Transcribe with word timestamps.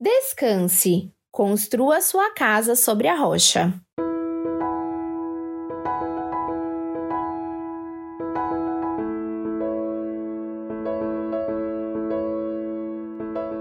Descanse. 0.00 1.12
Construa 1.28 2.00
sua 2.00 2.30
casa 2.30 2.76
sobre 2.76 3.08
a 3.08 3.16
rocha. 3.16 3.74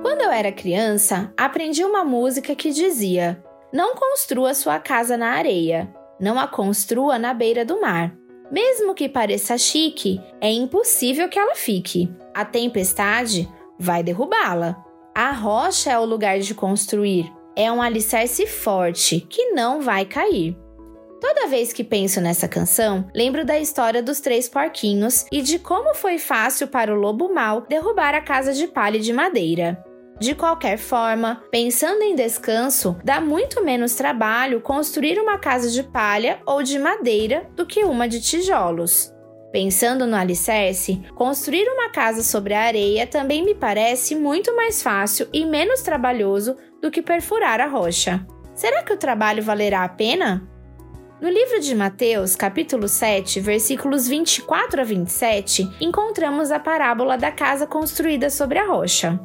Quando 0.00 0.22
eu 0.22 0.30
era 0.30 0.50
criança, 0.50 1.34
aprendi 1.36 1.84
uma 1.84 2.02
música 2.02 2.54
que 2.54 2.70
dizia: 2.70 3.44
Não 3.70 3.94
construa 3.94 4.54
sua 4.54 4.80
casa 4.80 5.18
na 5.18 5.32
areia, 5.32 5.94
não 6.18 6.38
a 6.38 6.48
construa 6.48 7.18
na 7.18 7.34
beira 7.34 7.62
do 7.62 7.78
mar. 7.78 8.16
Mesmo 8.50 8.94
que 8.94 9.06
pareça 9.06 9.58
chique, 9.58 10.18
é 10.40 10.50
impossível 10.50 11.28
que 11.28 11.38
ela 11.38 11.54
fique. 11.54 12.10
A 12.32 12.42
tempestade 12.42 13.46
vai 13.78 14.02
derrubá-la. 14.02 14.82
A 15.14 15.30
rocha 15.32 15.92
é 15.92 15.98
o 15.98 16.06
lugar 16.06 16.38
de 16.38 16.54
construir. 16.54 17.30
É 17.54 17.70
um 17.70 17.82
alicerce 17.82 18.46
forte 18.46 19.20
que 19.20 19.50
não 19.50 19.82
vai 19.82 20.06
cair. 20.06 20.56
Toda 21.20 21.48
vez 21.48 21.70
que 21.70 21.84
penso 21.84 22.18
nessa 22.18 22.48
canção, 22.48 23.06
lembro 23.14 23.44
da 23.44 23.58
história 23.58 24.02
dos 24.02 24.20
três 24.20 24.48
porquinhos 24.48 25.26
e 25.30 25.42
de 25.42 25.58
como 25.58 25.94
foi 25.94 26.18
fácil 26.18 26.66
para 26.66 26.90
o 26.90 26.98
lobo 26.98 27.32
mau 27.32 27.60
derrubar 27.68 28.14
a 28.14 28.22
casa 28.22 28.54
de 28.54 28.66
palha 28.66 28.98
de 28.98 29.12
madeira. 29.12 29.84
De 30.18 30.34
qualquer 30.34 30.78
forma, 30.78 31.42
pensando 31.50 32.02
em 32.02 32.14
descanso, 32.14 32.96
dá 33.04 33.20
muito 33.20 33.62
menos 33.62 33.94
trabalho 33.94 34.62
construir 34.62 35.18
uma 35.18 35.36
casa 35.36 35.68
de 35.68 35.82
palha 35.82 36.40
ou 36.46 36.62
de 36.62 36.78
madeira 36.78 37.50
do 37.54 37.66
que 37.66 37.84
uma 37.84 38.08
de 38.08 38.18
tijolos. 38.18 39.11
Pensando 39.52 40.06
no 40.06 40.16
alicerce, 40.16 41.02
construir 41.14 41.68
uma 41.68 41.90
casa 41.90 42.22
sobre 42.22 42.54
a 42.54 42.62
areia 42.62 43.06
também 43.06 43.44
me 43.44 43.54
parece 43.54 44.14
muito 44.14 44.56
mais 44.56 44.82
fácil 44.82 45.28
e 45.30 45.44
menos 45.44 45.82
trabalhoso 45.82 46.56
do 46.80 46.90
que 46.90 47.02
perfurar 47.02 47.60
a 47.60 47.66
rocha. 47.66 48.26
Será 48.54 48.82
que 48.82 48.94
o 48.94 48.96
trabalho 48.96 49.42
valerá 49.42 49.84
a 49.84 49.88
pena? 49.90 50.48
No 51.20 51.28
livro 51.28 51.60
de 51.60 51.74
Mateus, 51.74 52.34
capítulo 52.34 52.88
7, 52.88 53.40
versículos 53.40 54.08
24 54.08 54.80
a 54.80 54.84
27, 54.84 55.68
encontramos 55.80 56.50
a 56.50 56.58
parábola 56.58 57.18
da 57.18 57.30
casa 57.30 57.66
construída 57.66 58.30
sobre 58.30 58.58
a 58.58 58.66
rocha. 58.66 59.20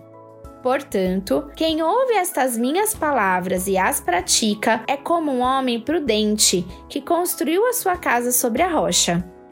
Portanto, 0.61 1.49
quem 1.55 1.81
ouve 1.81 2.13
estas 2.15 2.57
minhas 2.57 2.93
palavras 2.93 3.67
e 3.67 3.77
as 3.77 4.01
pratica 4.01 4.83
é 4.87 4.97
como 4.97 5.31
um 5.31 5.39
homem 5.39 5.79
prudente 5.79 6.67
que 6.89 6.99
construiu 6.99 7.65
a 7.65 7.73
sua 7.73 7.95
casa 7.95 8.31
sobre 8.33 8.61
a 8.61 8.67
rocha. 8.67 9.23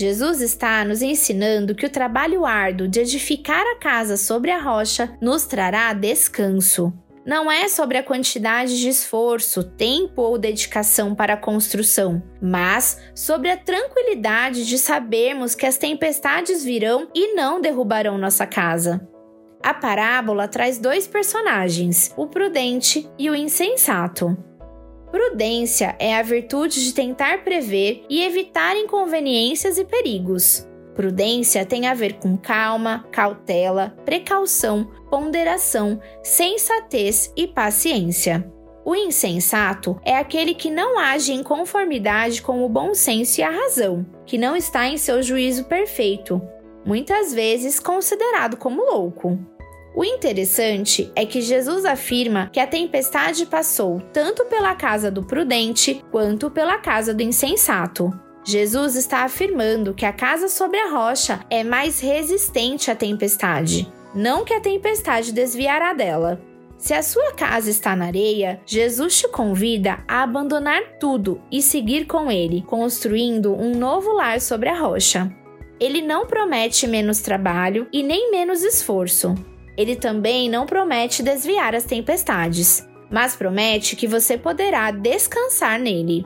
Jesus 0.00 0.40
está 0.40 0.82
nos 0.82 1.02
ensinando 1.02 1.74
que 1.74 1.84
o 1.84 1.90
trabalho 1.90 2.46
árduo 2.46 2.88
de 2.88 3.00
edificar 3.00 3.60
a 3.66 3.76
casa 3.76 4.16
sobre 4.16 4.50
a 4.50 4.58
rocha 4.58 5.14
nos 5.20 5.44
trará 5.44 5.92
descanso. 5.92 6.90
Não 7.26 7.52
é 7.52 7.68
sobre 7.68 7.98
a 7.98 8.02
quantidade 8.02 8.80
de 8.80 8.88
esforço, 8.88 9.62
tempo 9.62 10.22
ou 10.22 10.38
dedicação 10.38 11.14
para 11.14 11.34
a 11.34 11.36
construção, 11.36 12.22
mas 12.40 12.98
sobre 13.14 13.50
a 13.50 13.58
tranquilidade 13.58 14.64
de 14.64 14.78
sabermos 14.78 15.54
que 15.54 15.66
as 15.66 15.76
tempestades 15.76 16.64
virão 16.64 17.06
e 17.14 17.34
não 17.34 17.60
derrubarão 17.60 18.16
nossa 18.16 18.46
casa. 18.46 19.06
A 19.62 19.74
parábola 19.74 20.48
traz 20.48 20.78
dois 20.78 21.06
personagens, 21.06 22.10
o 22.16 22.26
prudente 22.26 23.06
e 23.18 23.28
o 23.28 23.34
insensato. 23.34 24.49
Prudência 25.10 25.96
é 25.98 26.16
a 26.16 26.22
virtude 26.22 26.84
de 26.84 26.94
tentar 26.94 27.42
prever 27.42 28.04
e 28.08 28.22
evitar 28.22 28.76
inconveniências 28.76 29.76
e 29.76 29.84
perigos. 29.84 30.66
Prudência 30.94 31.64
tem 31.64 31.86
a 31.86 31.94
ver 31.94 32.14
com 32.14 32.36
calma, 32.36 33.06
cautela, 33.10 33.96
precaução, 34.04 34.88
ponderação, 35.10 36.00
sensatez 36.22 37.32
e 37.36 37.46
paciência. 37.46 38.48
O 38.84 38.94
insensato 38.94 40.00
é 40.04 40.16
aquele 40.16 40.54
que 40.54 40.70
não 40.70 40.98
age 40.98 41.32
em 41.32 41.42
conformidade 41.42 42.40
com 42.40 42.64
o 42.64 42.68
bom 42.68 42.94
senso 42.94 43.40
e 43.40 43.42
a 43.42 43.50
razão, 43.50 44.06
que 44.24 44.38
não 44.38 44.56
está 44.56 44.88
em 44.88 44.96
seu 44.96 45.22
juízo 45.22 45.64
perfeito, 45.64 46.40
muitas 46.84 47.34
vezes 47.34 47.80
considerado 47.80 48.56
como 48.56 48.84
louco. 48.84 49.38
O 49.94 50.04
interessante 50.04 51.10
é 51.16 51.26
que 51.26 51.40
Jesus 51.40 51.84
afirma 51.84 52.48
que 52.52 52.60
a 52.60 52.66
tempestade 52.66 53.44
passou 53.44 54.00
tanto 54.12 54.44
pela 54.44 54.74
casa 54.74 55.10
do 55.10 55.24
prudente 55.24 56.04
quanto 56.10 56.50
pela 56.50 56.78
casa 56.78 57.12
do 57.12 57.22
insensato. 57.22 58.10
Jesus 58.44 58.94
está 58.94 59.24
afirmando 59.24 59.92
que 59.92 60.06
a 60.06 60.12
casa 60.12 60.48
sobre 60.48 60.78
a 60.78 60.90
rocha 60.90 61.40
é 61.50 61.62
mais 61.62 62.00
resistente 62.00 62.90
à 62.90 62.94
tempestade, 62.94 63.92
não 64.14 64.44
que 64.44 64.54
a 64.54 64.60
tempestade 64.60 65.32
desviará 65.32 65.92
dela. 65.92 66.40
Se 66.78 66.94
a 66.94 67.02
sua 67.02 67.32
casa 67.32 67.68
está 67.68 67.94
na 67.94 68.06
areia, 68.06 68.60
Jesus 68.64 69.18
te 69.18 69.28
convida 69.28 70.02
a 70.08 70.22
abandonar 70.22 70.98
tudo 70.98 71.42
e 71.52 71.60
seguir 71.60 72.06
com 72.06 72.30
ele, 72.30 72.62
construindo 72.62 73.52
um 73.52 73.74
novo 73.74 74.14
lar 74.14 74.40
sobre 74.40 74.70
a 74.70 74.80
rocha. 74.80 75.30
Ele 75.78 76.00
não 76.00 76.26
promete 76.26 76.86
menos 76.86 77.20
trabalho 77.20 77.86
e 77.92 78.02
nem 78.02 78.30
menos 78.30 78.62
esforço, 78.62 79.34
ele 79.80 79.96
também 79.96 80.46
não 80.50 80.66
promete 80.66 81.22
desviar 81.22 81.74
as 81.74 81.84
tempestades, 81.84 82.86
mas 83.10 83.34
promete 83.34 83.96
que 83.96 84.06
você 84.06 84.36
poderá 84.36 84.90
descansar 84.90 85.80
nele. 85.80 86.22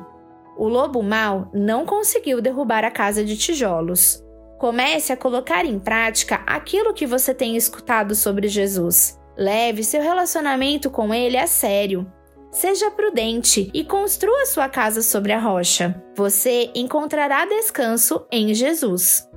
O 0.58 0.66
lobo 0.66 1.04
mau 1.04 1.48
não 1.54 1.86
conseguiu 1.86 2.42
derrubar 2.42 2.84
a 2.84 2.90
casa 2.90 3.24
de 3.24 3.36
tijolos. 3.36 4.20
Comece 4.58 5.12
a 5.12 5.16
colocar 5.16 5.64
em 5.64 5.78
prática 5.78 6.42
aquilo 6.44 6.92
que 6.92 7.06
você 7.06 7.32
tem 7.32 7.56
escutado 7.56 8.12
sobre 8.16 8.48
Jesus. 8.48 9.20
Leve 9.36 9.84
seu 9.84 10.02
relacionamento 10.02 10.90
com 10.90 11.14
ele 11.14 11.36
a 11.36 11.46
sério. 11.46 12.10
Seja 12.50 12.90
prudente 12.90 13.70
e 13.72 13.84
construa 13.84 14.46
sua 14.46 14.68
casa 14.68 15.00
sobre 15.00 15.32
a 15.32 15.38
rocha. 15.38 16.02
Você 16.16 16.72
encontrará 16.74 17.44
descanso 17.46 18.26
em 18.32 18.52
Jesus. 18.52 19.28